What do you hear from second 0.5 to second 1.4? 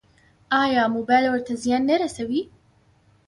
ایا موبایل